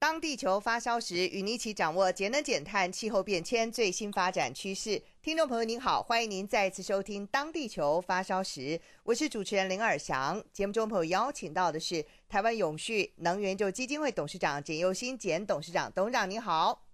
[0.00, 5.02] 当地球发烧时，与您一起掌握节能减碳、气候变迁最新发展趋势。
[5.20, 8.60] 听众朋友您好，欢迎您再次收听《当地球发烧时》，
[9.02, 10.40] 我是主持人林尔翔。
[10.52, 16.86] 节目中朋友邀请到的是台湾永续能源就基金会董事长简佑新简董事长，董事长您好。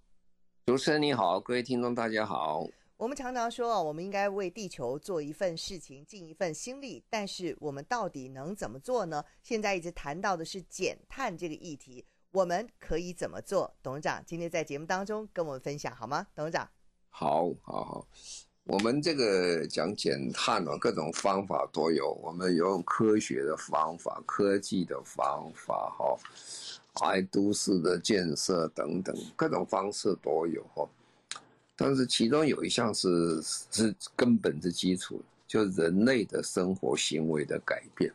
[0.65, 2.65] 主持人你好，各位听众大家好。
[2.97, 7.03] 我们常常说，我们应该为地球做一份事情，尽一份心力。
[7.07, 9.23] 但是，我们到底能怎么做呢？
[9.43, 12.03] 现在一直谈到的是减碳这个议题，
[12.35, 13.73] 我们可以怎么做？
[13.81, 16.27] 董事长今天在节目当中跟我们分享好吗？
[16.35, 16.69] 董事长，
[17.09, 18.07] 好，好，好。
[18.65, 22.11] 我们这个讲减碳啊，各种方法都有。
[22.21, 30.85] 我们有科学的方法、科技的方法，哈，爱都市的建设等等，各种方式都有，哈。
[31.77, 38.11] 但是其中有一项是是根本的基础，就人类的生活行为的改变。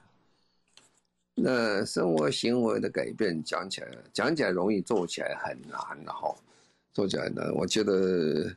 [1.43, 6.35] 那生活行为的改变讲起来讲起来容易，做起来很难的哈。
[6.93, 8.55] 做起来呢，我觉得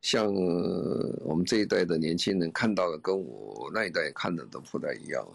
[0.00, 0.26] 像
[1.24, 5.26] 我们这一代的年轻人看到的，跟我那一代看的都不太一样。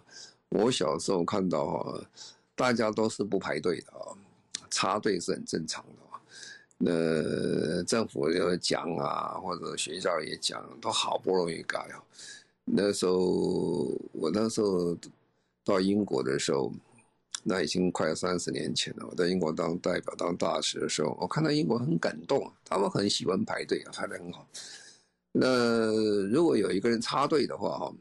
[0.50, 2.02] 我小时候看到哈，
[2.54, 3.94] 大家都是不排队的，
[4.70, 6.04] 插队是很正常的。
[6.78, 11.88] 那政府也讲啊，或者学校也讲，都好不容易改。
[12.66, 13.18] 那时候
[14.12, 14.96] 我那时候
[15.64, 16.72] 到英国的时候，
[17.44, 19.08] 那已经快三十年前了。
[19.10, 24.48] 我在英国当代表、当大使的时候，我看到英国很感动，他们很喜欢排队，排得很好。
[25.32, 25.92] 那
[26.28, 27.94] 如果有一个人插队的话，哈，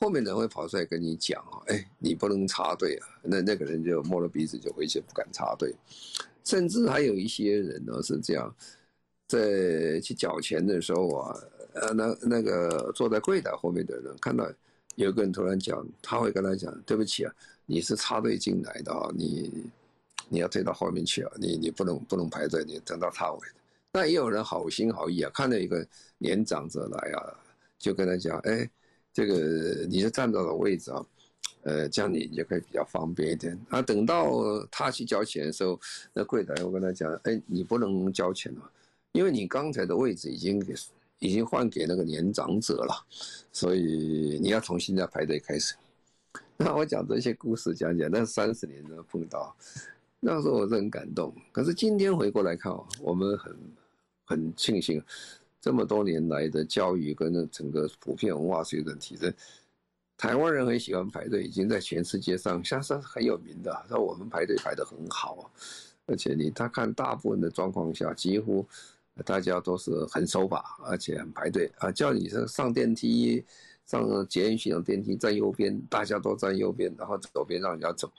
[0.00, 3.06] 后面的人会跑出来跟你讲，哎，你不能插队啊。
[3.22, 5.74] 那那个人就摸了鼻子就回去，不敢插队。
[6.44, 8.54] 甚至还有一些人呢是这样，
[9.28, 11.36] 在去缴钱的时候啊，
[11.74, 14.46] 呃，那那个坐在柜台后面的人看到
[14.96, 17.32] 有个人突然讲，他会跟他讲：“对不起啊，
[17.66, 19.70] 你是插队进来的啊，你
[20.28, 23.38] 你要退到后面去啊，你你不能不能排队，你等到他尾。”
[23.92, 25.86] 那也有人好心好意啊，看到一个
[26.18, 27.34] 年长者来啊，
[27.78, 28.68] 就跟他讲：“哎，
[29.12, 31.04] 这个你是站到了位置啊。”
[31.64, 33.58] 呃，这样你也可以比较方便一点。
[33.70, 35.80] 啊，等到他去交钱的时候，
[36.12, 38.70] 那柜台又跟他讲：“哎，你不能交钱了，
[39.12, 40.74] 因为你刚才的位置已经给
[41.24, 42.94] 已经换给那个年长者了，
[43.50, 45.74] 所以你要重新再排队开始。
[46.58, 49.56] ”那我讲这些故事讲讲，那三十年都碰到，
[50.20, 51.34] 那时候我是很感动。
[51.50, 52.70] 可是今天回过来看，
[53.00, 53.56] 我们很
[54.26, 55.02] 很庆幸，
[55.62, 59.32] 这么多年来的教育跟整个普遍文化水准提升。
[60.18, 63.86] 台湾人很喜欢排队，已经在全世界上像是很有名的。
[63.88, 65.50] 那我们排队排得很好，
[66.04, 68.66] 而且你他看大部分的状况下，几乎
[69.24, 71.92] 大家都是很守法，而且很排队啊。
[71.92, 73.44] 叫你上上电梯、
[73.86, 78.10] 上捷运系统电梯站右边，大家都站右边，然后左边让人家走。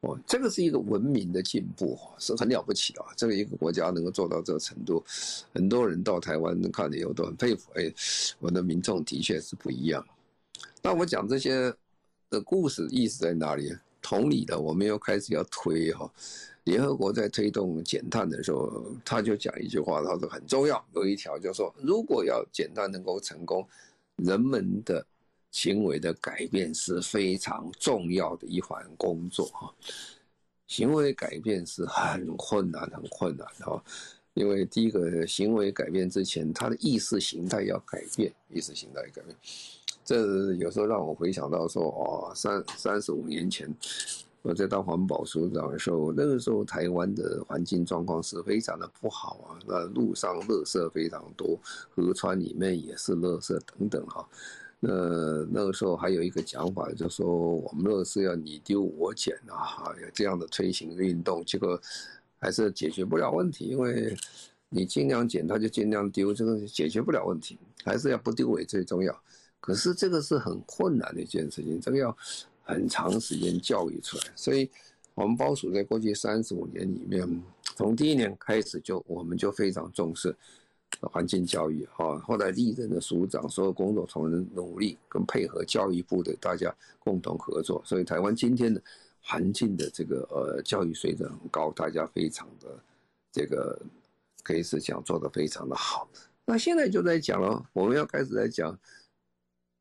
[0.00, 3.04] 哦，这个是一个文明的进步，是很了不起的。
[3.16, 5.04] 这个一个国家能够做到这个程度，
[5.52, 7.70] 很多人到台湾看了以后都很佩服。
[7.74, 7.94] 哎，
[8.40, 10.04] 我的民众的确是不一样。
[10.82, 11.72] 那我讲这些
[12.28, 13.72] 的故事意思在哪里？
[14.02, 16.10] 同理的，我们又开始要推哈，
[16.64, 23.66] 联合国在推动减碳的时候，他就讲一句话，他说很重要，有一条就是说，如果要减碳能够成功，
[24.16, 25.06] 人们的
[25.50, 29.72] 行为的改变是非常重要的一环工作哈。
[30.66, 33.84] 行为改变是很困难、很困难的哈，
[34.34, 39.36] 因为第一个行为改变之前，他的意识形态要改变，意识形态要改变。
[40.04, 43.72] 这有时候让我回想到说，哦，三三十五年前，
[44.42, 49.58] 我在当环保署长的时候，那个时候台湾的环境状况是非常的不好啊。
[49.66, 51.58] 那路上垃圾非常多，
[51.94, 54.28] 河川里面也是垃圾等等哈。
[54.80, 54.90] 那
[55.48, 61.80] 那个时候还有一个讲法，就说我们垃圾要你丢我捡啊，有这样的推行运动，结果
[62.40, 64.16] 还是解决不了问题，因为
[64.68, 69.16] 你尽量捡，它就尽量丢，这个解决不了问题，还是要不丢为最重要。
[69.62, 72.14] 可是这个是很困难的一件事情，这个要
[72.64, 74.24] 很长时间教育出来。
[74.34, 74.68] 所以，
[75.14, 77.42] 我们保署在过去三十五年里面，
[77.76, 80.34] 从第一年开始就我们就非常重视
[81.00, 82.18] 环境教育啊。
[82.18, 88.82] 后来历任的署长，所有工作同仁努力跟配合教育部的大家共同合作，所以台湾今天的
[89.20, 92.66] 环境的这个呃教育水准很高，大家非常的
[93.30, 93.80] 这个
[94.42, 96.08] 可以是讲做得非常的好。
[96.44, 98.76] 那现在就在讲了，我们要开始来讲，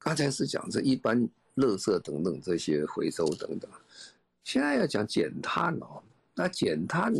[0.03, 1.21] 刚才是讲这一般
[1.57, 3.69] 垃圾等等这些回收等等，
[4.43, 6.01] 现在要讲减碳哦。
[6.33, 7.13] 那减碳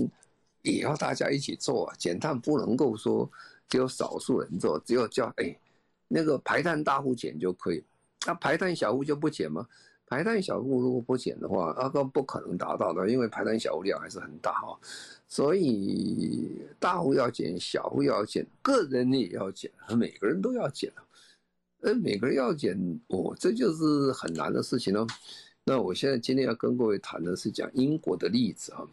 [0.64, 3.30] 也要大家一起做啊，减碳不能够说
[3.70, 5.56] 只有少数人做，只有叫哎
[6.08, 7.84] 那个排碳大户减就可以，
[8.26, 9.68] 那排碳小户就不减吗？
[10.08, 14.78] 排碳小户如果不减的话，那个不可能达到的，因为排碳小户量还是很大哈。
[15.28, 20.92] 所以大户要减，小户要减，个人也要减，每个人都要减。
[21.82, 25.06] 呃，每个人要减，哦，这就是很难的事情哦。
[25.64, 28.88] 那我现在今天要跟各位谈的是讲英国的例子啊。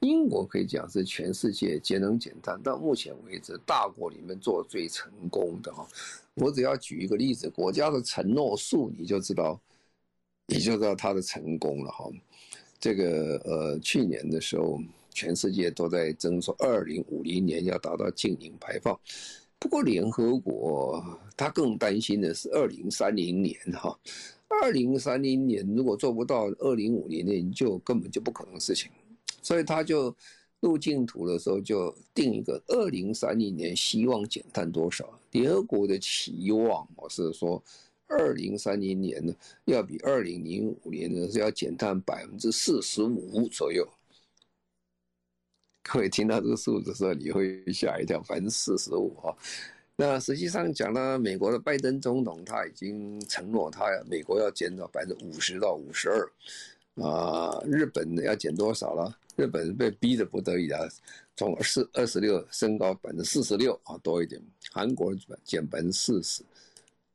[0.00, 5.86] 英国可以讲是全世界节能减碳到目前为止大国里面做最成功的哈。
[6.34, 9.58] 我只要举一个例子，国家的承诺数，你就知道，
[10.46, 12.10] 你就知道它的成功了哈。
[12.78, 14.80] 这个呃，去年的时候。
[15.16, 18.98] 全世界都在争说，二零五零年要达到净零排放。
[19.64, 21.02] 不过联合国
[21.34, 23.98] 他更担心的是二零三零年哈，
[24.46, 28.90] 二零三零年如果做不到，二零五零年就根本就不可能的事情。
[29.40, 30.14] 所以他就
[30.60, 35.18] 路径图的时候就定一个二零三零年希望减碳多少。
[35.30, 37.60] 联合国的期望我是说，
[38.06, 39.34] 二零三零年呢
[39.64, 43.88] 要比二零零五年呢是要减碳百分之四十五左右。
[45.84, 49.36] 各位听到这个数字的时候，你会吓一跳，百分之四十五哈。
[49.96, 56.28] 那实际上讲呢，美国的拜登总统他已经承诺，他美国要减到百分之五十到五十二。
[57.04, 59.14] 啊，日本要减多少了？
[59.36, 60.80] 日本被逼得不得已啊，
[61.36, 64.40] 从四二十六升高百分之四十六啊，多一点。
[64.72, 65.14] 韩国
[65.44, 66.42] 减百分之四十，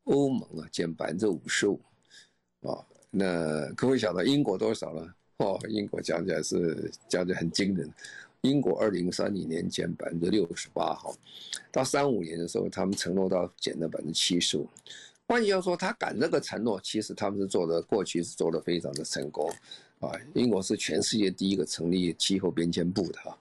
[0.04, 1.82] 欧盟啊减百分之五十五。
[2.62, 5.16] 啊，那各位晓得英国多少了？
[5.38, 7.90] 哦，英国讲起来是讲的很惊人。
[8.42, 11.12] 英国二零三零年减百分之六十八，哈，
[11.72, 14.68] 到三五年的时候，他们承诺到减了百分之七十五。
[15.28, 19.50] 换句话说，他赶这个承诺，其实他们是做的，过去是做的非常的成功，
[20.00, 23.38] 啊，英国是全世界第一个成立气候变迁部的哈，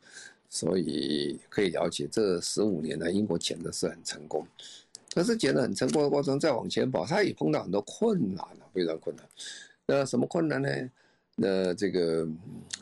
[0.51, 4.47] 所以可以了解这十五年来英国减的是很成功。
[5.15, 9.25] 可是减的很成功的过程再往前跑，他也碰到很多困难了，非常困难。
[9.87, 10.69] 那什么困难呢？
[11.37, 12.29] 那这个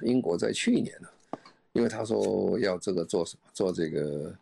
[0.01, 1.09] 英国在去年呢？
[1.77, 3.51] 因为他说要这个做什么？
[3.53, 4.35] 做这个，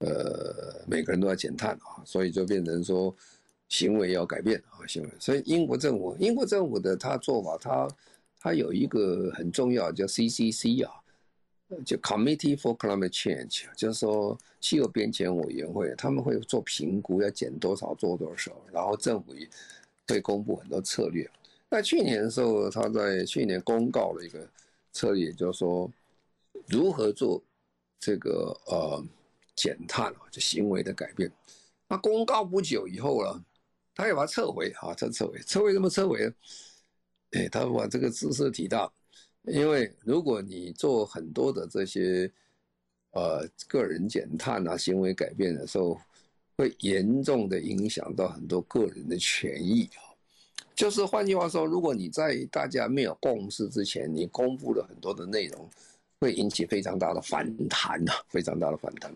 [0.00, 3.14] 呃，每个人都要减碳啊，所以就变成说
[3.68, 5.08] 行为要改变啊，行为。
[5.18, 7.88] 所以英国政府，英国政府的他做法，他
[8.38, 10.92] 他有一个很重要叫 CCC 啊，
[11.82, 19.48] 就 Committee for Climate Change，就是说气候变迁委员会，他们会做评估，要减多少做多少，然后政府也
[20.08, 21.26] 会公布很多策略。
[21.70, 24.46] 那去年的时候，他在去年公告了一个
[24.92, 25.90] 策略，就是说。
[26.66, 27.42] 如何做
[27.98, 29.04] 这个呃
[29.54, 30.20] 减碳啊？
[30.30, 31.30] 就行为的改变。
[31.88, 33.44] 那公告不久以后了，
[33.94, 36.32] 他要把它撤回啊，他撤回，撤回什么撤回？
[37.32, 38.90] 哎，他把这个兹事体大，
[39.44, 42.30] 因为如果你做很多的这些
[43.12, 46.00] 呃个人减碳啊行为改变的时候，
[46.56, 50.02] 会严重的影响到很多个人的权益啊。
[50.74, 55.68] 就是换句话说，如果你在大家没有共识之前，你公布了很多的内容。
[56.20, 59.14] 会引起非常大的反弹呐，非常大的反弹，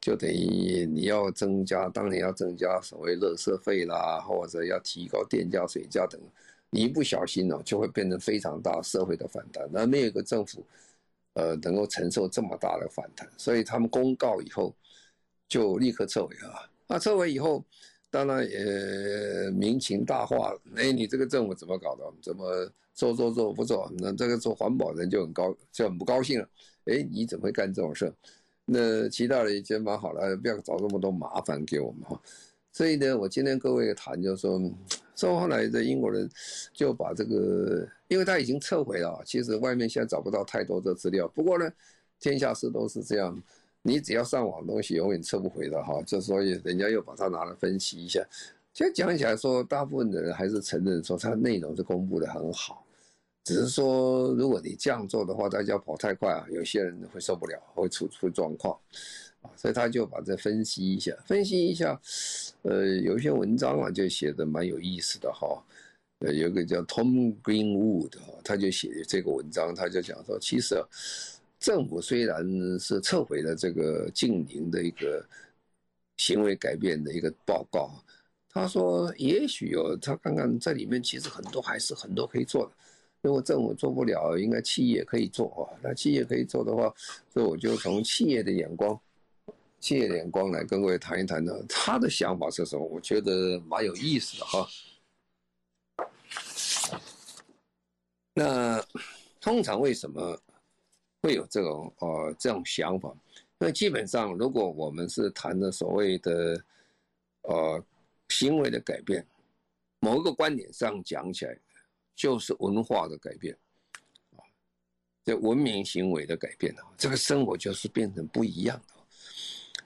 [0.00, 6.20] 就等于你要增加，当年要增加所谓垃圾费啦，或者要提高电价、水价等，
[6.70, 9.68] 你一不小心呢，就会变成非常大社会的反弹。
[9.72, 10.64] 那没有一个政府，
[11.34, 14.74] 呃，能够承受这么大的反弹，所以他们公告以后
[15.48, 16.68] 就立刻撤回啊。
[16.88, 17.64] 那撤回以后，
[18.10, 20.60] 当然也民情大化了。
[20.76, 22.04] 哎，你这个政府怎么搞的？
[22.22, 22.70] 怎么？
[22.96, 26.48] 做做做不做，那这个做环保人就很高，就很不高兴了。
[26.86, 28.10] 哎，你怎么会干这种事？
[28.64, 32.18] 那其他的已经蛮好了，不要找这么多麻烦给我们哈。
[32.72, 34.58] 所以呢，我今天各位谈就是说，
[35.14, 36.26] 说后来的英国人
[36.72, 41.28] 就把这个，因为他已经撤回了，其实外面现在找不到太多的资料。
[41.28, 41.70] 不过呢，
[42.18, 43.42] 天下事都是这样，
[43.86, 46.02] 你只要上网东西永远撤不回的哈。
[46.06, 48.26] 就所以人家又把它拿来分析一下。
[48.72, 52.84] 其实讲起来说，大部分的人还是承认说，它内容是公布的很好。
[53.42, 58.76] 只是说，如果你这样做的话，大家跑太快啊，有些人会受不了，会出出状况，
[59.54, 61.96] 所以他就把这分析一下，分析一下，
[62.62, 65.62] 呃，有一些文章啊，就写的蛮有意思的哈，
[66.18, 70.74] 呃，有个叫 Tom Greenwood 哈，他就写这个文章，他就讲说，其实
[71.66, 72.46] 政府虽然
[72.78, 75.26] 是撤回了这个净零的一个
[76.16, 77.90] 行为改变的一个报告，
[78.48, 82.72] 他说也许有他看看这里面其实很多还是很多可以做的。
[83.20, 85.74] 如果政府做不了，应该企业可以做啊。
[85.82, 86.94] 那企业可以做的话，
[87.34, 88.96] 所以我就从企业的眼光，
[89.80, 91.52] 企业眼光来跟各位谈一谈呢。
[91.68, 92.84] 他的想法是什么？
[92.86, 94.68] 我觉得蛮有意思的哈。
[98.34, 98.80] 那
[99.40, 100.40] 通常为什么
[101.22, 103.12] 会有这种呃这种想法？
[103.58, 106.62] 那基本上，如果我们是谈的所谓的
[107.42, 107.82] 呃
[108.28, 109.26] 行为的改变，
[109.98, 111.58] 某一个观点上讲起来，
[112.14, 113.56] 就是文化的改变
[114.36, 114.44] 啊，
[115.24, 118.94] 这文明行为的改变啊，这个生活就是变成不一样的，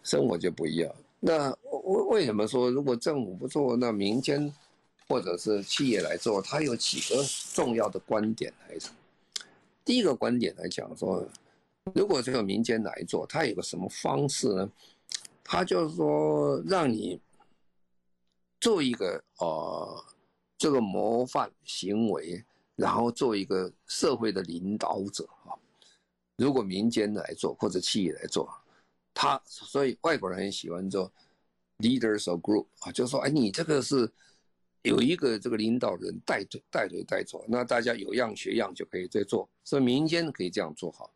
[0.03, 0.93] 生活就不一样。
[1.21, 1.51] 那
[1.85, 4.53] 为为什么说如果政府不做，那民间
[5.07, 6.43] 或者是企业来做？
[6.43, 7.23] 它有几个
[7.55, 8.91] 重要的观点来说。
[9.91, 11.27] 第一个观点来讲说，
[11.97, 14.71] 如果这个民间来做，它有个什么方式呢？
[15.43, 17.21] 它就是说让你
[18.61, 20.05] 做一个呃
[20.57, 22.41] 这个模范行为，
[22.77, 25.59] 然后做一个社会的领导者啊。
[26.37, 28.49] 如果民间来做或者企业来做，
[29.13, 31.13] 他所以外国人很喜欢做
[31.79, 34.09] leaders of group 啊，就是说哎，你这个是。
[34.83, 41.13] 有一个这个领导人带队带队带做，那大家有样学样就可以再做，所以民间可以这样做好，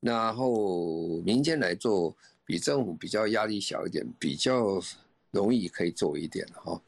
[0.00, 4.82] 然后民间来做比政府比较压力小一点，比较
[5.30, 6.82] 容易可以做一点哈，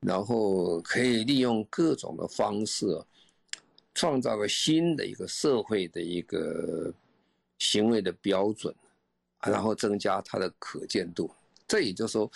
[0.00, 2.86] 然后可以利用各种的方式，
[3.94, 6.92] 创造个新的一个社会的一个
[7.58, 8.74] 行为的标准，
[9.42, 11.30] 然后增加它的可见度。
[11.66, 12.30] 这也就是说，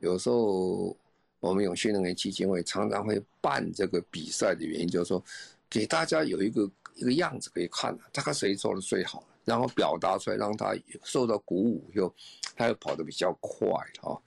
[0.00, 0.96] 有时候。
[1.40, 5.22] 我们永续能源基金会常常会办这个比赛的原因，就是说，
[5.70, 12.12] 给大家有一个一个样子可以看，大概谁做的最好，然后表达出来，让他受到鼓舞，又
[12.56, 13.68] 他又跑得比较快
[14.00, 14.20] 哈，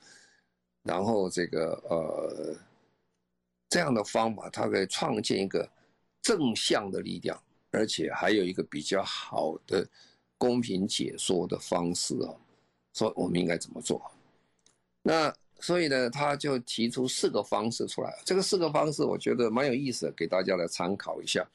[0.83, 2.55] 然后这个呃
[3.67, 5.69] 这样的方法，它可以创建一个
[6.21, 7.37] 正向的力量，
[7.71, 9.85] 而且还有一个比较好的
[10.37, 12.31] 公平解说的方式啊，
[12.93, 14.01] 说我们应该怎么做，
[15.01, 15.33] 那。
[15.61, 18.11] 所以呢，他就提出四个方式出来。
[18.25, 21.47] 这个四个方式，我觉得蛮有意思的，给大家来参考一下。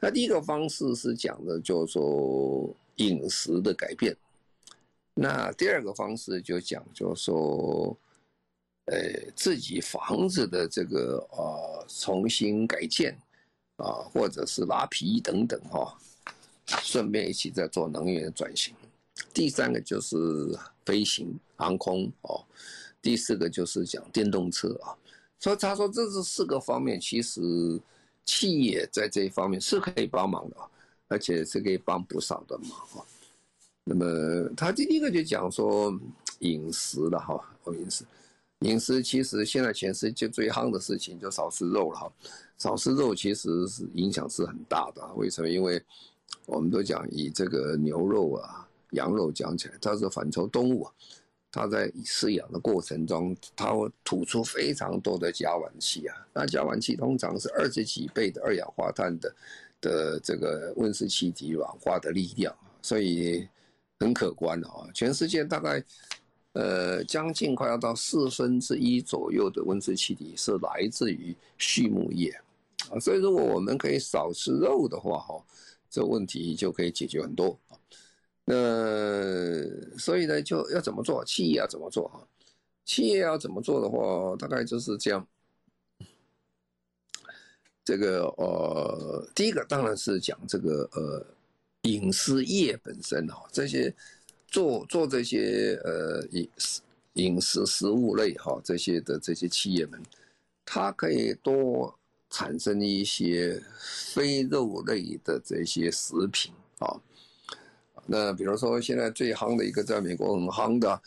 [0.00, 4.16] 那第一个方式是讲的，就是说饮食的改变。
[5.14, 7.94] 那第二个方式就讲，就是说，
[8.86, 8.96] 呃，
[9.34, 13.18] 自己房子的这个呃重新改建
[13.76, 15.98] 啊，或者是拉皮等等哈，
[16.66, 18.72] 顺便一起在做能源转型。
[19.34, 20.16] 第三个就是
[20.86, 22.42] 飞行航空哦。
[23.02, 24.92] 第四个就是讲电动车啊，
[25.38, 27.40] 所以他说这是四个方面，其实
[28.24, 30.56] 企业在这一方面是可以帮忙的，
[31.08, 33.06] 而且是可以帮不少的忙啊。
[33.84, 35.98] 那么他第一个就讲说
[36.40, 37.42] 饮食了哈，
[37.72, 38.04] 饮食，
[38.60, 42.12] 饮食其实现在全世界最夯的事情就少吃肉了哈，
[42.58, 45.48] 少吃肉其实是影响是很大的，为什么？
[45.48, 45.82] 因为
[46.44, 50.86] 我们都讲以这个牛肉啊、羊肉讲起来，它是反刍动物。
[51.52, 56.16] 它在饲养的过程中，它会吐出非常多的甲烷气啊。
[56.32, 59.34] 那甲烷气通常是二十几倍的二氧化碳的
[59.80, 63.48] 的这个温室气体软化的力量，所以
[63.98, 64.88] 很可观啊。
[64.94, 65.82] 全世界大概
[66.52, 72.30] 呃将近快要到四分之一左右的温室气体是来自于畜牧业
[72.90, 72.98] 啊。
[73.00, 75.42] 所以如果我们可以少吃肉的话，哈，
[75.90, 77.58] 这问题就可以解决很多。
[78.50, 81.24] 那所以呢，就要怎么做？
[81.24, 82.08] 企业要怎么做？
[82.08, 82.26] 哈，
[82.84, 85.24] 企业要怎么做的话，大概就是这样。
[87.84, 91.26] 这个呃，第一个当然是讲这个呃，
[91.82, 93.94] 饮食业本身哈，这些
[94.48, 96.80] 做做这些呃饮食
[97.14, 100.00] 饮食食物类哈，这些的这些企业们，
[100.64, 107.00] 它可以多产生一些非肉类的这些食品啊。
[108.12, 111.00] 那比如说，现在最夯的一个，在美国很夯的，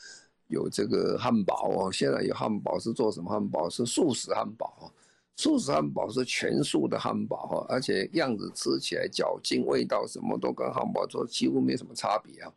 [0.47, 1.91] 有这个汉堡哦。
[1.91, 3.69] 现在有汉堡是做什么汉堡？
[3.69, 4.89] 是素食汉堡。
[5.35, 12.53] 素食汉堡是全素的汉堡哈，而且样子吃起来嚼劲、味道什么都跟汉堡做几乎没什么差别啊。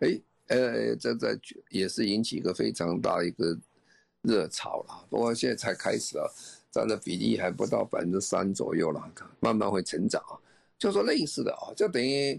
[0.00, 1.40] 哎，呃，这这
[1.70, 3.58] 也是引起一个非常大一个
[4.20, 5.06] 热潮了。
[5.08, 6.26] 不过现在才开始啊，
[6.70, 9.02] 占的比例还不到百分之三左右了，
[9.40, 10.36] 慢慢会成长啊。
[10.78, 12.38] 就说类似的啊，就等于。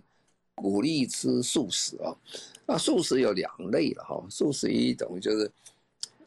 [0.62, 2.14] 鼓励吃素食啊，
[2.66, 4.22] 那素食有两类了哈。
[4.30, 5.52] 素食一种就是，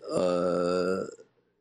[0.09, 1.07] 呃，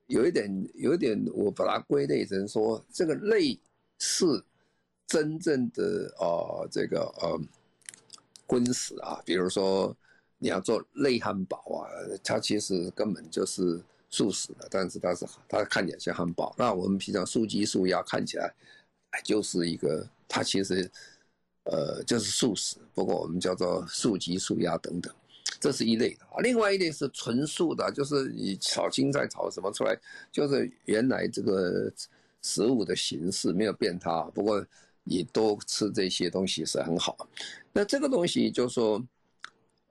[0.07, 3.59] 有一点有一点，我把它归类成说，这个类
[3.99, 4.25] 是
[5.05, 7.39] 真正的啊、这个呃，
[8.47, 9.95] 荤食啊，比如说
[10.37, 11.91] 你要做类汉堡啊，
[12.23, 16.55] 它其实根本就是素食的，但是它是它看起来像汉堡。
[16.57, 18.53] 那我们平常素鸡素鸭看起来，
[19.23, 20.07] 就是一个。
[20.33, 20.89] 它其实
[21.63, 25.13] 呃就是素食，不过我们叫做素鸡、素鸭等等，
[25.59, 26.41] 这是一类的啊。
[26.41, 29.95] 另外一类是纯素的，就是你炒青菜炒什么出来，
[30.31, 31.91] 就是原来这个
[32.41, 34.65] 食物的形式没有变它，不过
[35.03, 37.27] 你多吃这些东西是很好。
[37.71, 39.01] 那这个东西就说，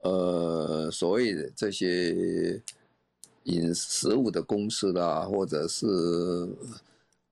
[0.03, 2.61] 呃，所谓的这些。
[3.45, 5.87] 饮食物的公司啦，或者是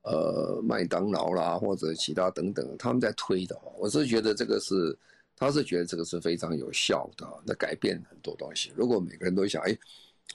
[0.03, 3.59] 呃麦当劳啦，或者其他等等，他们在推的。
[3.77, 4.97] 我是觉得这个是，
[5.35, 8.71] 他是觉得这个是非常有效的，那改变很多东西。
[8.75, 9.77] 如果每个人都想，哎，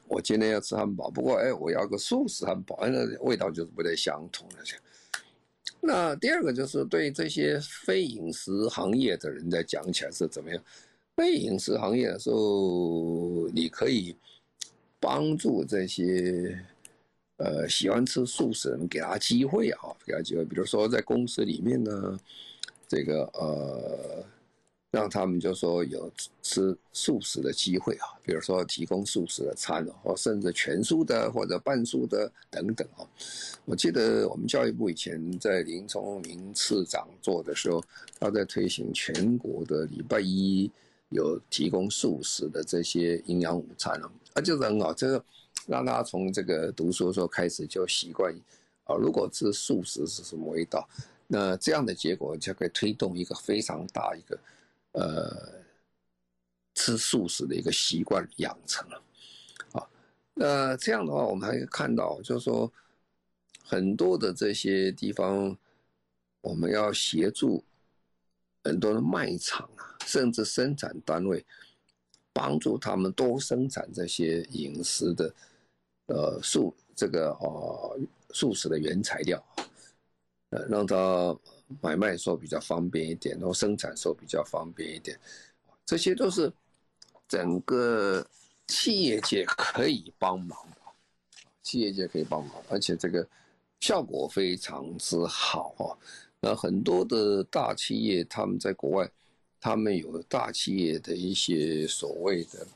[0.06, 4.56] 我今天要吃汉堡，不过哎，我要个素食汉堡，那味道就是不太相同了。
[5.80, 10.62] 那第二个就是对这些非饮食行业的人在讲起来是怎么样？
[11.16, 14.16] 非饮食行业的时候，你可以。
[15.00, 16.58] 帮助这些
[17.44, 20.44] 呃喜欢吃素食的人，给他机会啊，给他机会。
[20.44, 22.18] 比如说在公司里面呢，
[22.88, 24.24] 这个呃，
[24.90, 26.10] 让他们就说有
[26.42, 28.06] 吃素食的机会啊。
[28.24, 33.04] 比如说提供素食的餐，或甚至全素的或者半素的等等啊。
[33.66, 37.82] 我记得我们教育部以前在林聪明次长做的时候，
[38.18, 40.70] 他在推行全国的礼拜一
[41.10, 44.10] 有提供素食的这些营养午餐了。
[44.34, 45.24] 啊，就是很好，这个
[45.66, 48.34] 让大家从这个读书的时候开始就习惯
[48.84, 48.94] 啊。
[48.96, 50.88] 如果吃素食是什么味道，
[51.26, 54.38] 那这样的结果就可以推动一个非常大一个
[54.92, 55.52] 呃
[56.74, 59.02] 吃素食的一个习惯养成了。
[59.72, 59.88] 啊，
[60.34, 62.70] 那这样的话，我们还可以看到，就是说
[63.64, 65.56] 很多的这些地方，
[66.40, 67.64] 我们要协助
[68.62, 71.44] 很多的卖场啊，甚至生产单位。
[72.36, 75.32] 帮助他们多生产这些饮食的，
[76.06, 77.98] 呃素这个呃
[78.30, 79.44] 素食的原材料，
[80.50, 81.36] 呃让他
[81.80, 85.18] 买卖时候比较方便一点，然后生产时候比较方便一点，
[85.84, 86.52] 这些都是
[87.28, 88.26] 整个
[88.66, 90.58] 企业界可以帮忙，
[91.62, 93.26] 企业界可以帮忙，而且这个
[93.80, 95.96] 效果非常之好啊。
[96.40, 99.10] 那很多的大企业他们在国外。
[99.60, 102.66] 他们有大企业的一些所谓的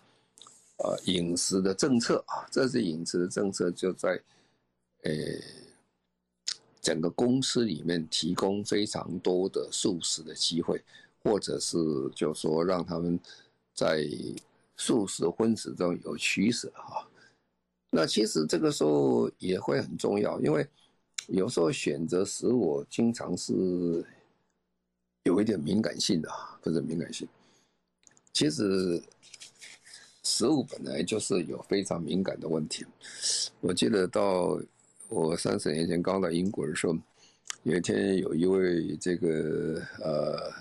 [0.79, 4.21] 呃饮食的政策啊，这是饮食的政策，就在
[5.03, 5.13] 呃
[6.81, 10.83] 整个公司里面提供非常多的素食的机会，
[11.23, 11.79] 或者是
[12.15, 13.19] 就说让他们
[13.75, 14.05] 在
[14.77, 17.09] 素食荤食中有取舍哈。
[17.91, 20.67] 那其实这个时候也会很重要，因为
[21.29, 24.05] 有时候选择食物经常是。
[25.25, 26.31] 有一点敏感性的，
[26.63, 27.29] 不是敏感性。
[28.33, 29.03] 其实
[30.29, 32.85] 食物本来就是有非常敏感的问题。
[33.61, 34.61] 我记得到
[35.09, 36.95] 我三十年前刚到英国的时候，
[37.63, 40.53] 有一天有一位这个呃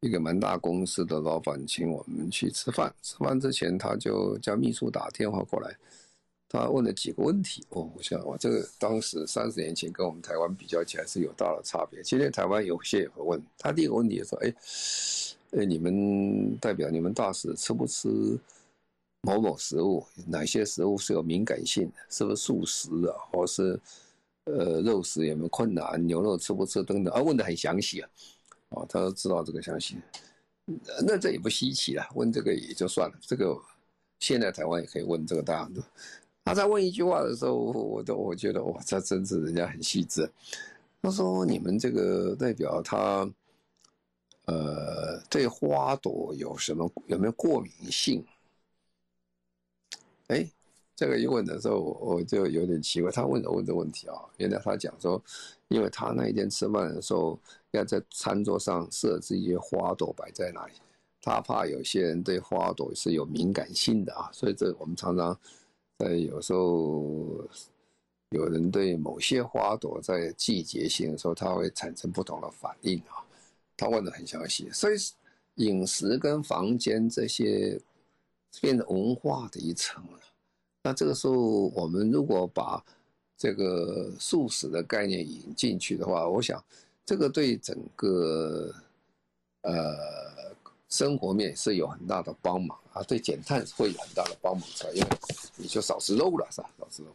[0.00, 5.76] 一个蛮大公司的老板请我们去吃饭，吃饭之前他就叫秘书打电话过来。
[6.48, 12.02] 他问了几个问题哦，我想哇，这个当时三十年前跟我们台湾比较起来是有大的差别。
[12.02, 14.54] 今天台湾有些也会问他第一个问题说：“哎，
[15.52, 18.08] 哎，你们代表你们大使吃不吃
[19.22, 20.04] 某某食物？
[20.26, 21.94] 哪些食物是有敏感性的？
[22.10, 23.14] 是不是素食啊？
[23.30, 23.80] 或是
[24.44, 26.04] 呃肉食有没有困难？
[26.06, 27.14] 牛肉吃不吃等等？
[27.14, 28.10] 啊，问得很详细啊。
[28.70, 29.96] 哦，他都知道这个详细，
[31.06, 32.04] 那这也不稀奇了。
[32.14, 33.56] 问这个也就算了，这个
[34.18, 35.82] 现在台湾也可以问这个大样的。
[36.44, 40.28] 他在问一句话的时候，我都我觉得哇，这真是人家很细致。
[41.00, 43.30] 他说：“你们这个代表他，
[44.46, 48.24] 呃，对花朵有什么有没有过敏性？”
[50.32, 50.48] 哎，
[50.96, 53.10] 这个一问的时候，我就有点奇怪。
[53.10, 55.22] 他问的问的问题啊，原来他讲说，
[55.68, 57.38] 因为他那一天吃饭的时候，
[57.72, 60.72] 要在餐桌上设置一些花朵摆在那里，
[61.20, 65.38] 他怕有些人对花朵是有敏感性的啊，所以这我们常常。
[65.98, 67.46] 呃，有时候
[68.30, 73.22] 有人对某些花朵在季节性的时候，它会产生不同的反应啊。
[73.76, 74.96] 他问的很详细，所以
[75.56, 77.80] 饮食跟房间这些
[78.60, 80.18] 变成文化的一层了。
[80.82, 81.34] 那这个时候，
[81.74, 82.84] 我们如果把
[83.36, 86.62] 这个素食的概念引进去的话，我想
[87.04, 88.74] 这个对整个
[89.62, 90.52] 呃。
[90.92, 94.62] 生活面是有很大的帮忙啊，对减碳会有很大的帮忙，
[94.92, 95.08] 因为
[95.56, 96.68] 你就少吃肉了，是吧？
[96.78, 97.08] 少吃肉。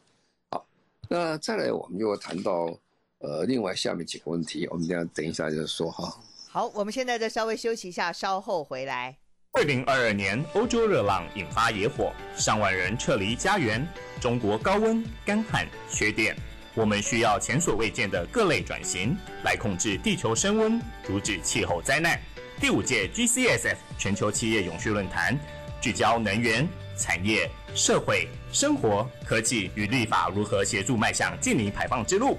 [0.50, 0.65] 好，
[1.08, 2.76] 那再来，我们就谈到
[3.19, 6.19] 呃，另外下面几个问题，我们等下等一下就说哈。
[6.50, 9.19] 好，我们现在再稍微休息一下，稍后回来。
[9.58, 13.84] 二零二二年欧洲热浪引发野火，上万人撤离家园，
[14.22, 16.36] 中国高温、干旱、缺电。
[16.76, 22.22] 我们需要前所未见的各类转型，来控制地球升温，阻止气候灾难。
[22.62, 25.36] 第五届 GCSF 全球企业永续论坛，
[25.82, 32.38] 聚焦能源、产业、社会、生活、科技与立法如何协助迈向净零排放之路。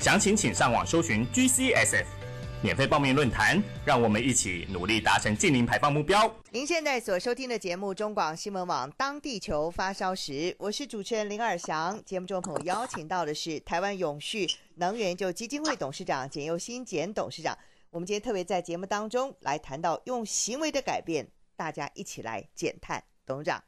[0.00, 2.17] 详情请上网搜寻 GCSF。
[2.60, 6.28] 免费报名论坛，让我们一起努力达成近零排放目标。
[6.50, 12.02] 您现在所收听的节目中广新闻网《当地球发烧时》，我是主持人林尔祥。
[12.04, 14.44] 节目中朋友邀请到的是台湾永续
[14.74, 17.56] 能源就基金会董事长简又新简董事长。
[17.90, 23.04] 我们今天特别在节目当中来谈到用行为的改变，大家一起来减碳。
[23.24, 23.62] 董事长，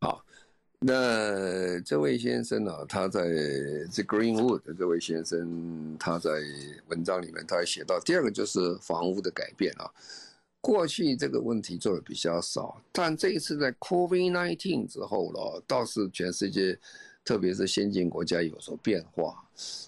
[0.00, 0.24] 好。
[0.88, 2.84] 那这位先生呢、啊？
[2.88, 3.24] 他在
[3.90, 6.30] 这 Greenwood 的这位先生，他在
[6.86, 9.90] 文章里面他还写到，第二个就是房屋的改变啊。
[10.60, 16.78] 过去这个问题做的比较少，但这一次在 COVID-19 之后了，倒是全世界，
[17.24, 19.44] 特别是先进国家有所变化。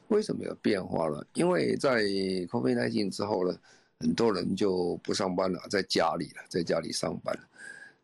[0.09, 1.25] 为什么有变化呢？
[1.35, 3.57] 因为在 COVID-19 之后呢，
[4.01, 7.39] 很多人就不上班了，在家里了，在家里上班。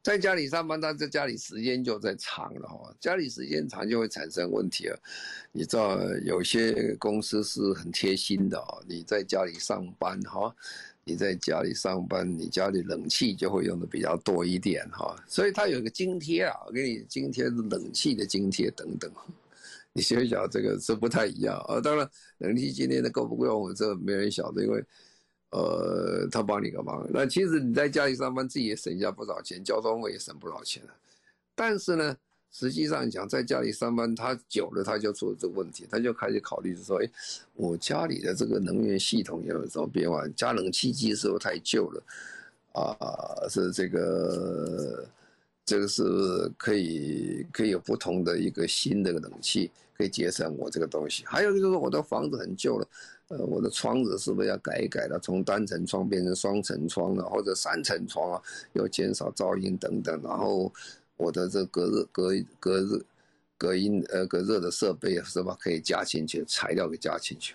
[0.04, 5.02] 在家里上班，他在家里时间就在长了哈，家里时间长就会产生问题了。
[5.50, 10.54] 你知道有些公司是很贴心的啊，你在家里上班哈，
[11.04, 19.10] 你在家里上班，你家里冷气就会用的比较多一点哈，所以他有个津贴啊，我给你津贴冷气的津贴等等。
[19.94, 21.80] 你想想，这个是不太一样啊。
[21.80, 22.06] 当然，
[22.40, 24.84] 冷气津贴的够不够用，这没人晓得，因为。
[25.54, 27.06] 呃，他帮你个忙。
[27.10, 30.90] 那其实你在家里上班，自己也省下不少钱，交通费也省不少钱了。
[31.54, 32.16] 但是呢，
[32.50, 37.08] 实际上讲，在家里上班，他久了他就出了这个问题，他就开始考虑说：哎，
[37.54, 40.26] 我家里的这个能源系统有什么变化？
[40.34, 42.02] 加冷气机是不是太旧了？
[42.72, 45.06] 啊，是这个，
[45.64, 46.02] 这个是
[46.58, 51.24] 可以可以有不同的一个新的冷气，可以节省我这个东西。
[51.24, 52.88] 还有就是我的房子很旧了。
[53.28, 55.18] 呃，我的窗子是不是要改一改了？
[55.18, 58.42] 从单层窗变成双层窗了，或者三层窗啊，
[58.74, 60.20] 要减少噪音等等。
[60.22, 60.72] 然后
[61.16, 63.04] 我的这隔热、隔隔热、
[63.56, 67.54] 隔音呃隔热的设备是吧，可以加进去，材料给加进去。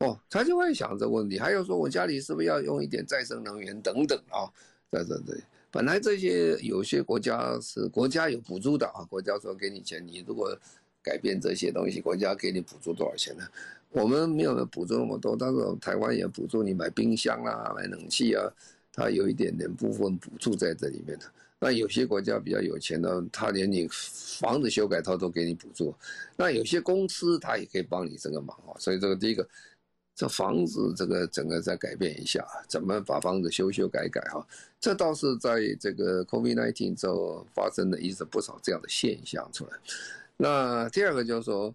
[0.00, 1.38] 哦，他就会想这个问题。
[1.38, 4.44] 还有说我家里是不是要用一点再生能源等等啊？
[4.90, 10.54] 对对对，本来这些有些国家是国家有补助的啊，国家说给你钱，你如果
[11.02, 13.44] 改变这些东西，国家给你补助多少钱呢？
[13.90, 18.44] 我们没有补助那么多，但是台湾也补助你买冰箱啊、买冷气啊，
[18.92, 21.24] 它有一点点部分补助在这里面的。
[21.58, 25.94] 那有些国家比较有钱的，他连你房子修改他都给你补助。
[26.36, 28.76] 那有些公司他也可以帮你这个忙啊。
[28.78, 29.48] 所以这个第一个，
[30.14, 34.46] 这房子这个整个再改变一下，怎么把房子修修改改哈？
[34.78, 39.72] 这倒是在这个 COVID-19 之后发生了一直不少这样的现象出来。
[40.36, 41.74] 那第二个就是说。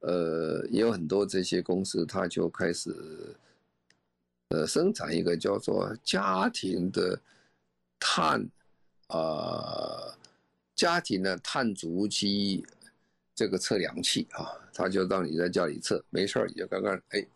[0.00, 2.90] 呃，也有很多这些公司，它就开始，
[4.48, 7.20] 呃，生产一个叫做家庭的
[7.98, 8.48] 碳，
[9.08, 10.16] 啊、
[10.74, 12.64] 家庭的碳足迹
[13.34, 17.26] 这个测量器啊，它就让你在家里测，没事儿你就看看，哎，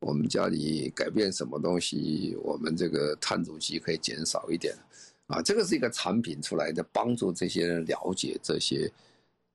[0.00, 4.74] 我们家里改变什么东西，我们这个碳足迹可以减少一点，
[5.26, 8.90] 啊，这个是一个产品出来的，帮助这些人了解这些。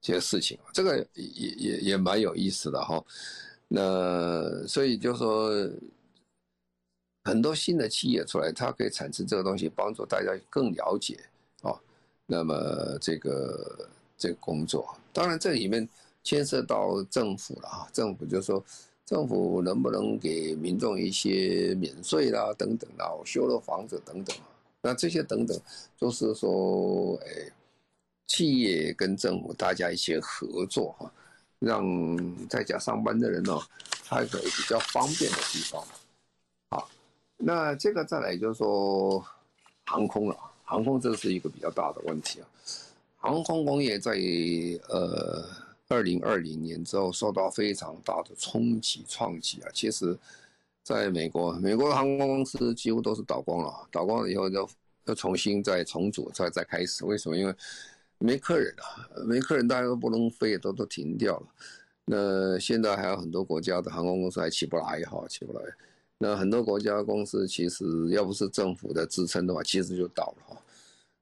[0.04, 3.02] 这些事情，这个也也也蛮有意思的哈。
[3.70, 5.50] 那所以就说，
[7.24, 11.18] 很多新的企业出来，它可以产生这个东西，帮助大家更了解
[11.62, 11.74] 啊。
[12.26, 15.88] 那么这个这个工作，当然这里面
[16.22, 17.88] 牵涉到政府了啊。
[17.94, 18.62] 政府就说，
[19.06, 24.44] 政府能不能给民众一些免税啦，等等啦，修了房子等等啊。
[24.82, 25.58] 那这些等等，
[25.98, 27.50] 就是说，哎。
[28.28, 31.12] 企业跟政府大家一起合作哈，
[31.60, 33.60] 让在家上班的人呢，
[34.06, 35.84] 他有比较方便的地方。
[36.72, 36.90] 好，
[37.38, 39.24] 那这个再来就是说
[39.86, 42.48] 航空了，航空这是一个比较大的问题啊。
[43.18, 44.12] 航空工业在
[44.90, 45.46] 呃
[45.88, 49.70] 二零二零年之后受到非常大的冲击创击啊。
[49.74, 50.18] 其实，
[50.84, 54.68] 在美国，美国的航空公司几乎都是倒光了，倒光了以后就
[55.06, 57.06] 要重新再重组，再再开始。
[57.06, 57.38] 为什么？
[57.38, 57.56] 因为
[58.24, 61.48] 没客人啊，没客人，大家都不能飞，都都停掉了。
[62.06, 65.62] 那现在还有很多国家的航空公司还起不来哈，起不来。
[66.18, 70.62] 那很多国家公司其实要不是政府的支撑的话，其实就倒了哈。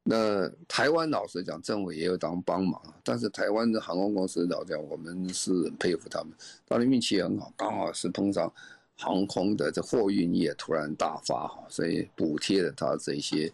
[0.04, 6.32] 那台湾老实讲，政府也有当帮忙，但是台湾的航空公司老实讲，我们是很佩服他们，
[6.68, 8.54] 当然运气很好，刚好是碰上
[8.96, 13.52] 航空的这货运业突然大发哈，所以补贴了他这些。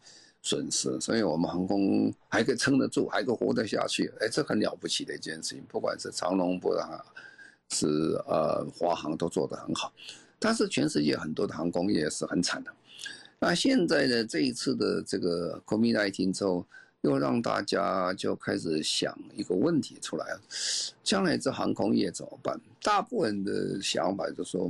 [0.47, 5.63] 损失，所以我们航空还可以撑得住，还可以活得下去，哎，这很了不起的一件事情。
[5.67, 7.03] 不管是长龙、不啊，
[7.69, 7.87] 是
[8.25, 9.91] 呃华航都做得很好，
[10.39, 12.71] 但是全世界很多的航空业是很惨的。
[13.39, 16.65] 那现在的这一次的这个 COVID-19 之后，
[17.01, 20.41] 又让大家就开始想一个问题出来了：
[21.03, 22.57] 将来这航空业怎么办？
[22.81, 24.65] 大部分的想法就是说，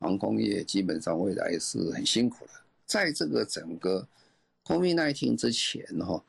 [0.00, 2.50] 航空业基本上未来是很辛苦的。
[2.84, 4.06] 在这个整个
[4.64, 6.22] COVID-19 之前哈，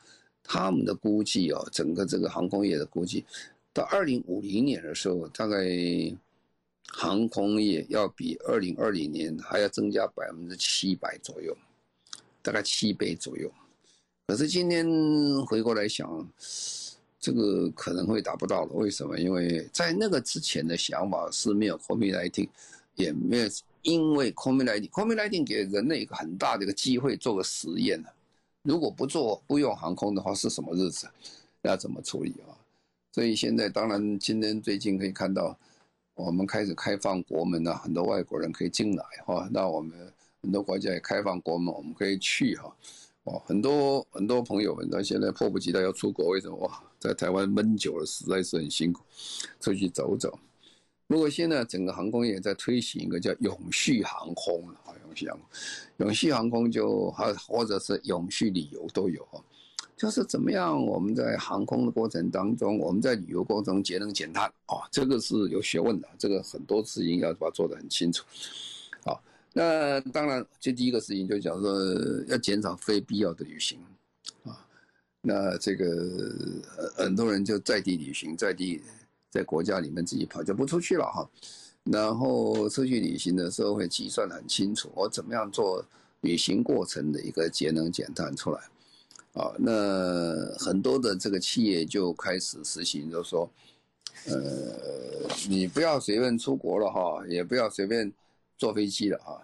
[0.43, 3.25] 他们的估计哦，整个这个航空业的估计，
[3.73, 5.57] 到二零五零年的时候，大概
[6.87, 11.57] 航空业要比二零二零年还要增加百分之七百左右，
[12.41, 13.51] 大概七倍左右。
[14.27, 14.85] 可是今天
[15.45, 16.27] 回过来想，
[17.19, 18.71] 这个可能会达不到了。
[18.73, 19.17] 为什么？
[19.17, 22.49] 因为在那个之前的想法是没有 COVID-19，
[22.95, 23.49] 也没有
[23.81, 28.03] 因为 COVID-19，COVID-19 给人类一个很大的一个机会做个实验。
[28.65, 31.07] 如果不做不用航空的话，是什么日子？
[31.61, 32.57] 要怎么处理啊？
[33.11, 35.55] 所以现在当然今天最近可以看到，
[36.15, 39.47] 我们开始开放国门了，很多外国人可以进来哈。
[39.51, 42.75] 那我们很多国家也开放国门，我们可以去哈。
[43.25, 46.55] 哦，很多很多朋友们，他现在迫不及待要出国，为什么？
[46.57, 49.03] 哇，在台湾闷久了，实在是很辛苦，
[49.59, 50.39] 出去走走。
[51.07, 55.47] 如果现在整个航空业在推行一个叫永续航空啊，永续航空，
[55.97, 59.23] 永续航空就还或者是永续旅游都有，
[59.95, 68.25] 就是怎么样我们在航空的过程当中，我们在旅游过程中节能减碳啊，这个是有学问的，这个很多事情要把它做得很清楚。
[69.03, 71.71] 好那当然，这第一个事情就讲说
[72.27, 73.79] 要减少非必要的旅行，
[74.43, 74.57] 啊，
[75.21, 75.85] 那这个
[76.97, 78.81] 很多人就在地旅行，在地
[79.35, 81.29] 在国家里面自己跑就不出去了哈，
[81.83, 85.85] 然后出去旅行的时候会计算得很清楚，我怎么样做
[86.21, 88.59] 旅行过程的一个节能减碳出来，
[89.33, 93.49] 啊，那很多的这个企业就开始实行，就说，
[94.27, 98.11] 呃，你不要随便出国了哈，也不要随便。
[98.57, 99.35] 坐飞机了啊，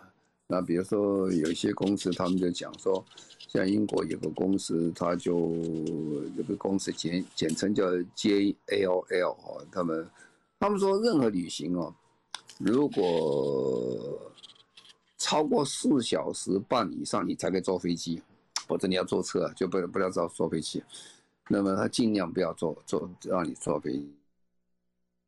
[0.47, 3.05] 那比如说有一些公司，他们就讲说，
[3.51, 5.33] 像英国有个公司，他就
[6.37, 7.83] 有个公司简简称叫
[8.15, 10.09] JAL 啊，他们
[10.57, 11.93] 他们说任何旅行哦，
[12.59, 14.31] 如果
[15.17, 18.21] 超过四小时半以上，你才可以坐飞机，
[18.69, 20.81] 或者你要坐车就不不要坐坐飞机，
[21.49, 24.15] 那么他尽量不要坐坐让你坐飞机，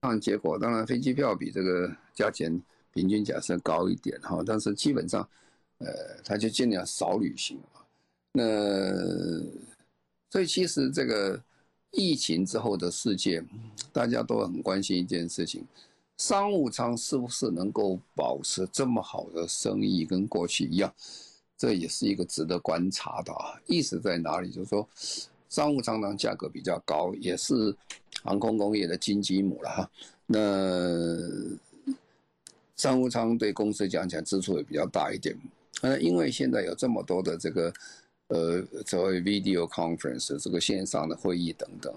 [0.02, 2.62] 看结果当然飞机票比这个价钱。
[2.96, 5.28] 平均假设高一点哈，但是基本上，
[5.80, 5.88] 呃，
[6.24, 7.82] 他就尽量少旅行啊。
[8.34, 9.40] 那
[10.30, 11.42] 所以其实这个
[11.92, 13.44] 疫情之后的世界，
[13.92, 15.64] 大家都很关心一件事情：
[16.18, 20.94] 商务舱是不是能够保持这么好的生意，跟过去一样？
[21.56, 23.62] 这也是一个值得观察的啊。
[23.68, 24.50] 意思在哪里？
[24.50, 24.90] 就是说，
[25.48, 27.76] 商务舱呢价格比较高，也是
[28.24, 29.92] 航空工业的金鸡母了哈。
[30.26, 30.40] 那
[32.76, 35.38] 商务舱对公司讲起来支出也比较大一点，
[35.82, 37.72] 呃，因为现在有这么多的这个，
[38.34, 41.94] 呃，所谓 video conference 这个线上的会议等等，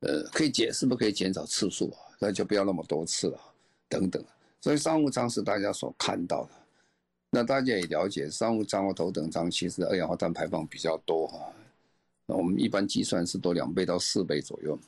[0.00, 2.00] 呃，可以减是不是可以减少次数啊？
[2.18, 3.38] 那就不要那么多次了，
[3.86, 4.24] 等等。
[4.62, 6.50] 所以商务舱是大家所看到的，
[7.28, 11.52] 那大家也了解，商务舱和头等舱其实二氧化碳排放比较多啊，
[12.24, 14.78] 那我们一般计算是多两倍到四倍左右。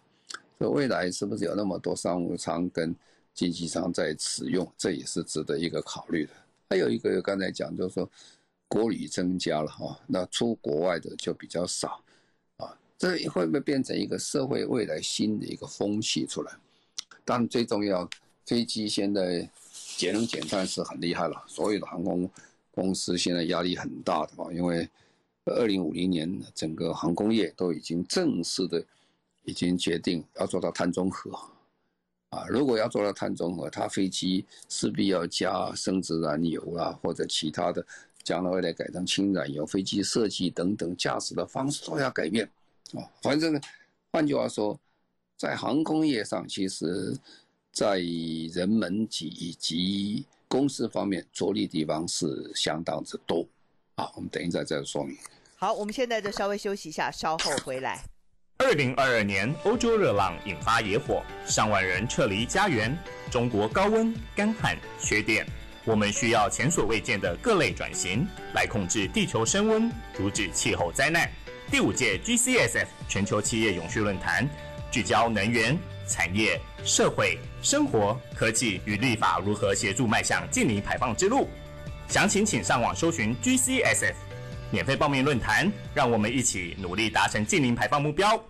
[0.58, 2.96] 所以未来是不是有那么多商务舱跟
[3.35, 6.32] 经济舱在使用，这也是值得一个考虑的。
[6.70, 8.08] 还有一个，刚才讲就是说，
[8.72, 12.02] 国旅增加了哈，那出国外的就比较少
[12.56, 12.74] 啊。
[12.96, 16.52] 这会不会变成一个社会未来新的一个风气出来？
[17.22, 18.08] 当然，最重要，
[18.46, 19.46] 飞机现在
[19.98, 22.30] 节能减碳是很厉害了，所有的航空
[22.70, 24.88] 公司现在压力很大的嘛，因为
[25.44, 28.82] 二零五零年整个航空业都已经正式的
[29.44, 31.30] 已经决定要做到碳中和。
[32.30, 37.87] 啊，如果要做到碳中和，它飞机势必要加生质燃油啊，或者其他的，
[38.24, 42.48] 将来未来改成氢燃油，飞机设计等等，驾驶的方式都要改变
[42.94, 43.02] 啊。
[43.22, 43.61] 反正呢，
[44.12, 44.78] 换句话说，
[45.37, 47.16] 在航空业上，其实，
[47.72, 47.98] 在
[48.52, 53.46] 人们及以及公司方面着力地方是相当之多。
[53.96, 55.16] 啊，我们等一下再说明。
[55.56, 58.02] 好，我们现在就稍微休息一下，稍后回来。
[58.58, 62.96] 二零二二年，欧洲热浪引发野火，上万人撤离家园。
[63.30, 65.46] 中国高温、干旱、缺电，
[65.85, 71.29] 我们需要前所未见的各类转型来控制地球升温，阻止气候灾难。
[71.71, 74.49] 第五届 GCSF 全球企业永续论坛
[74.92, 81.49] 聚焦能源、产业、社会、生活、科技与立法如何协助迈向净零排放之路。
[82.07, 84.14] 详情请上网搜寻 GCSF。
[84.71, 88.42] 免费报名论坛，让我们一起努力达成净零排放目标。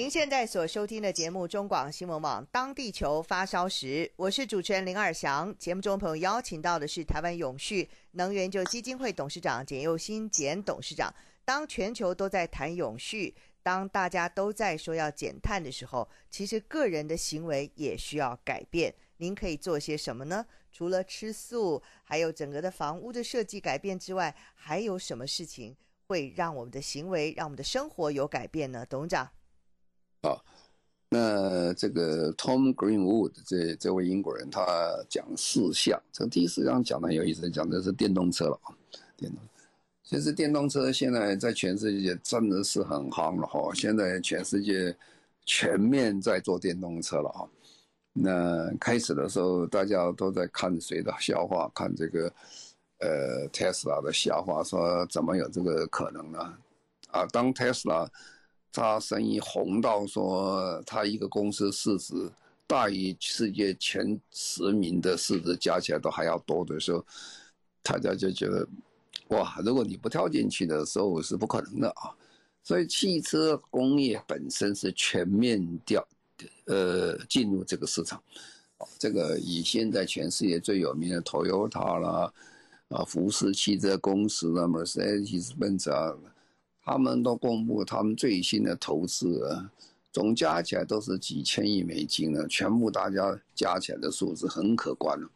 [0.00, 5.54] 您现在所收听的节目中广新闻网《当地球发烧时》，我是主持人林尔祥。
[5.58, 11.14] 节目中朋友邀请到的是台湾永续能源就基金会董事长简佑新简董事长。
[11.44, 18.94] 当全球都在谈永续，当大家都在说要减碳的时候，其实个人的行为也需要改变。
[19.18, 20.46] 您可以做些什么呢？
[20.72, 28.86] 除了吃素，还有整个的房屋的设计改变之外，还有什么事情会让我们的行为、让我们的生活有改变呢？
[28.88, 29.28] 董事长。
[30.22, 30.36] 啊，
[31.08, 34.64] 那这个 Tom Greenwood 这这位英国人，他
[35.08, 36.00] 讲四项。
[36.12, 38.76] 这第四项讲的很有意思，讲的是电动车了啊。
[39.16, 39.40] 电动，
[40.02, 43.70] 其实电动车现在在全世界真的是很夯了哈。
[43.74, 44.94] 现在全世界
[45.46, 47.48] 全面在做电动车了啊。
[48.12, 52.32] 那开始的时候，大家都在看谁的笑话，看这个
[52.98, 56.54] 呃 Tesla 的笑话，说怎么有这个可能呢？
[57.10, 58.08] 啊，当 Tesla
[58.72, 62.30] 他生意红到说他一个公司市值
[62.66, 67.04] 大于世界前十名的市值加起来都还要多的时候，
[67.82, 68.66] 大家就觉得
[69.28, 72.10] 哇，如果你不跳进去的时候是不可能的啊。
[72.62, 76.06] 所以汽车工业本身是全面掉。
[76.64, 78.22] 呃，进入这个市场，
[78.98, 82.32] 这个以现在全世界最有名的 Toyota 啦，
[82.88, 86.16] 啊，福斯汽车公司啦，Mercedes-Benz 啊，
[86.84, 89.70] 他们都公布他们最新的投资啊，
[90.12, 95.28] 总加起来都是几千亿美金呢，全部大家加起来的数字很可观了，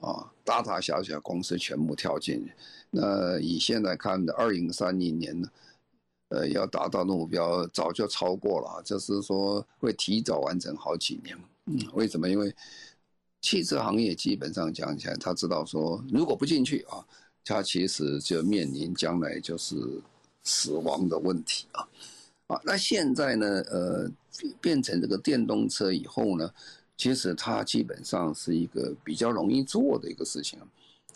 [0.00, 2.46] 啊，大大小小公司全部跳进，
[2.90, 5.48] 那以现在看的二零三零年呢？
[6.30, 11.38] 呃，要达到目标早就超过了，就是说会提早完成好几年。
[11.66, 12.28] 嗯，为什么？
[12.28, 12.52] 因为
[13.40, 17.06] 汽车行业基本上讲起来，他知道说，如果不进去啊，
[17.44, 19.76] 他其实就面临将来就是
[20.44, 21.88] 死亡的问题啊。
[22.46, 24.10] 啊，那现在呢，呃，
[24.60, 26.52] 变成这个电动车以后呢，
[26.96, 30.58] 其实它基本上是一个比较容易做的一个事情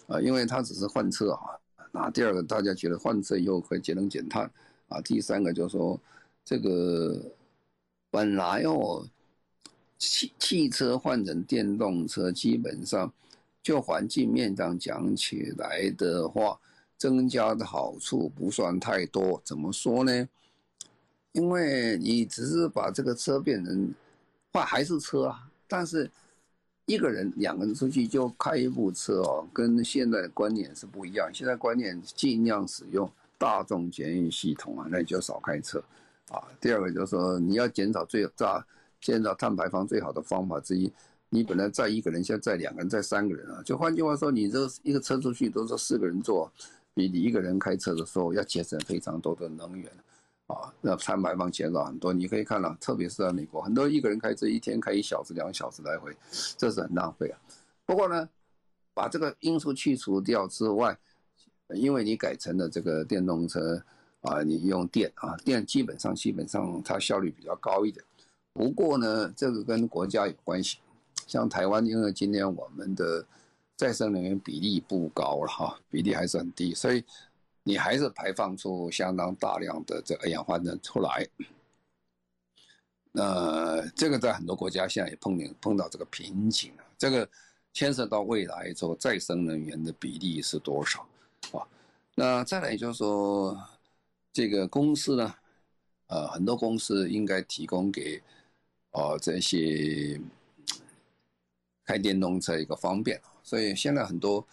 [0.06, 1.40] 啊，因为它只是换车啊。
[1.92, 4.50] 那第二个，大家觉得换车以后会节能减碳。
[4.88, 6.00] 啊，第三个就是说，
[6.46, 7.22] 这个
[8.10, 9.06] 本来哦，
[9.98, 13.12] 汽汽车换成电动车，基本上
[13.62, 16.58] 就环境面上讲起来的话，
[16.98, 19.40] 增加的好处不算太多。
[19.42, 20.28] 怎么说呢？
[21.32, 23.94] 因为你只是把这个车变成
[24.52, 26.10] 换还是车啊，但是
[26.84, 31.30] 一个人、两个人出去就开一部车哦，跟现在的观念是不一样。
[31.32, 33.10] 现在观念尽量使用。
[33.40, 35.78] 大众检验系统啊，那你就少开车，
[36.28, 36.42] 啊。
[36.60, 38.66] 第二个就是说，你要减少最大
[39.00, 40.92] 减少碳排放最好的方法之一，
[41.28, 43.62] 你本来载一个人，现在载两个人，载三个人啊。
[43.64, 46.50] 就换句话说，你这一个车出去都是四个人坐，
[46.98, 49.88] 比你一个人开车的时候要节省非常多的能源，
[50.48, 52.12] 啊，那碳排放减少很多。
[52.12, 56.12] 你可以看到，特别是在美国，很多一个人开车一天开一小时、两小时来回，
[56.56, 57.38] 这是很浪费啊。
[57.86, 58.28] 不过呢，
[58.92, 60.98] 把这个因素去除掉之外，
[61.68, 63.80] 因为你改成了这个电动车
[64.22, 68.04] 啊，你用电啊，电基本上基本上它效率比较高一点。
[68.52, 70.78] 不过呢，这个跟国家有关系。
[71.28, 73.24] 像台湾，因为今年我们的
[73.78, 77.04] 再生能源比例不高了哈，比例还是很低，所以
[77.62, 81.24] 你还是排放出相当大量的这个二氧化碳出来。
[83.12, 86.84] 那这个在很多国家现在也碰见碰到这个瓶颈了。
[86.98, 87.28] 这个
[87.72, 91.06] 牵涉到未来之后再生能源的比例是多少？
[91.52, 91.62] 啊，
[92.16, 93.56] 那再来就是说，
[94.32, 95.34] 这个公司呢，
[96.08, 98.20] 呃，很多公司应该提供给，
[98.90, 100.20] 哦，这些
[101.84, 103.20] 开电动车一个方便。
[103.48, 104.46] 所以现在很多，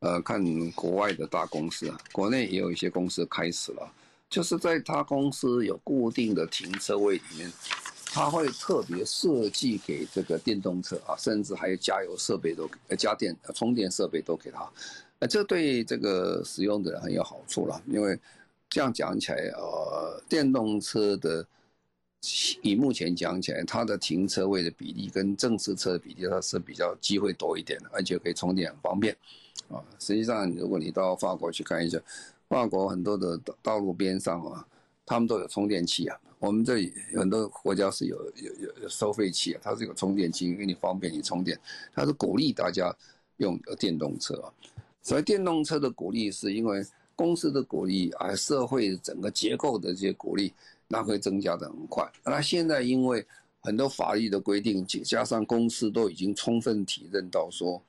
[0.00, 0.38] 呃，看
[0.72, 3.90] 国外的大公司啊，国内也有一些公司开始了，
[4.28, 7.50] 就是在他公司有固定的停车位里面，
[8.12, 14.68] 他会特别设计给这个电动车啊，甚至还有加油设备都，呃，加电充电设备都给他。
[15.20, 18.18] 呃这对这个使用的人很有好处了，因为
[18.68, 21.46] 这样讲起来，呃，电动车的
[22.62, 29.16] 以目前讲起来，它的停车位的比例跟正式车的比例，它是比较机会多一点的，而且可以充电很方便。
[29.68, 31.98] 啊，实际上如果你到法国去看一下，
[32.48, 34.66] 法国很多的道路边上啊，
[35.06, 36.18] 他们都有充电器啊。
[36.38, 41.58] 我们这里很多国家是有有有有收费器啊，它是有充电器，给你方便你充电，
[41.94, 42.94] 它是鼓励大家
[43.38, 44.52] 用电动车啊。
[45.02, 46.84] 所以电动车的鼓励是因为
[47.16, 50.52] 公司的鼓励，而社会整个结构的这些鼓励，
[50.94, 52.08] 那会增加的很快。
[52.24, 53.26] 那现在因为
[53.60, 57.82] 很多法律的规定，加上公司都已经充分体认到说，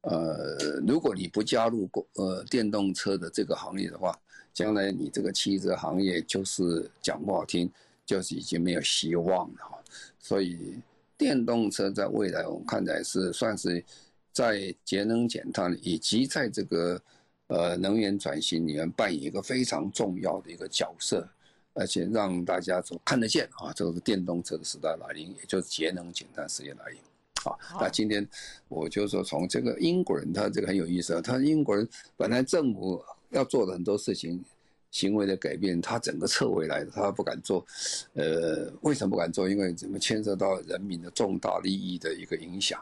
[0.00, 4.18] 呃，如果你不加入公呃电动车的这个行业的话，
[4.52, 7.70] 将来你这个汽车行业就是讲不好听，
[8.04, 9.84] 就是已经没有希望了。
[10.18, 10.76] 所以
[11.16, 13.84] 电动车在未来，我们看来是算是
[14.32, 17.00] 在节能减碳以及在这个
[17.46, 21.28] 呃能源转型里面扮演一个非常重要的一个角色，
[21.74, 26.98] 而且让大家都看得见啊，这个是电动车的时代来临，也就是节能减碳时代来临。
[27.42, 28.28] 好，那今天
[28.68, 31.20] 我就说，从这个英国人，他这个很有意思啊。
[31.20, 34.44] 他英国人本来政府要做的很多事情、
[34.92, 37.66] 行为的改变，他整个撤回来，他不敢做。
[38.12, 39.48] 呃，为什么不敢做？
[39.48, 42.80] 因为怎么牵涉到人民的重大利益的一个影响，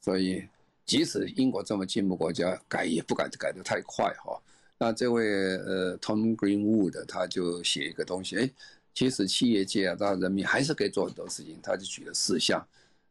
[0.00, 0.42] 所以
[0.84, 4.36] 即使英国这么进步国家，改也不敢改得太快哈。
[4.82, 5.26] 那这位
[5.58, 8.50] 呃 Tom Greenwood 他就写一个东西，哎，
[8.94, 12.66] 其实企业界啊，当然人民还是可以做很多事情，他就举了四项。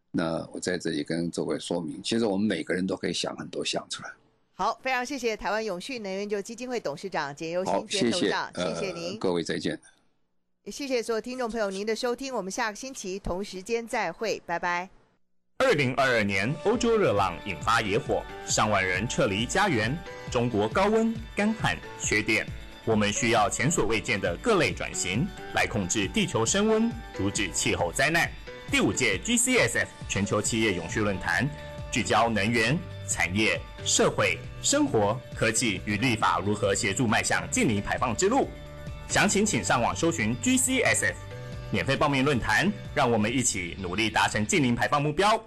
[0.09, 4.11] 那我在这里跟各位说明，其实我们每个人都可以想很多想出来。
[4.55, 9.79] 好，非常谢谢台湾永续能源就基金会董事长简尤新简董事长，谢谢您、呃，各位再见。
[10.63, 14.98] 也谢谢所有听众朋友您的收听，我们下个星期同时间再会，拜拜。
[15.61, 19.95] 二零二二年欧洲热浪引发野火，上万人撤离家园，
[20.31, 22.47] 中国高温、干旱、缺电，
[22.85, 28.31] 我们需要前所未见的各类转型来控制地球升温，阻止气候灾难。
[28.71, 31.47] 第五届 GCSF 全球企业永续论坛
[31.91, 38.49] 聚焦能源、产业、社会、生活、科技与立法如何协助迈向净零排放之路。
[39.09, 41.15] 详情请上网搜寻 GCSF，
[41.69, 45.37] 免费报名论坛，让我们一起努力达成净零排放目标。